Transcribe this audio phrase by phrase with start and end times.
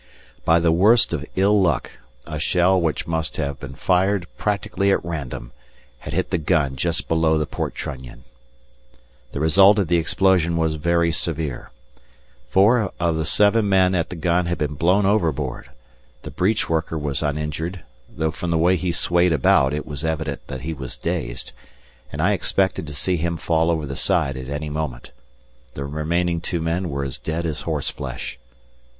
[0.43, 1.91] By the worst of ill luck,
[2.25, 5.51] a shell which must have been fired practically at random
[5.99, 8.23] had hit the gun just below the port trunnion.
[9.31, 11.69] The result of the explosion was very severe.
[12.49, 15.69] Four of the seven men at the gun had been blown overboard,
[16.23, 20.47] the breech worker was uninjured, though from the way he swayed about it was evident
[20.47, 21.51] that he was dazed,
[22.11, 25.11] and I expected to see him fall over the side at any moment.
[25.75, 28.39] The remaining two men were as dead as horse flesh.